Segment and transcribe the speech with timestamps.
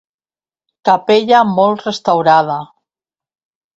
[0.89, 2.57] Capella molt restaurada.